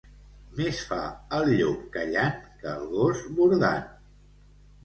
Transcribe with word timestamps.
Més 0.59 0.79
fa 0.93 1.01
el 1.39 1.51
llop 1.59 1.83
callant, 1.97 2.39
que 2.65 2.73
el 2.73 2.89
gos 2.97 3.23
bordant. 3.41 3.89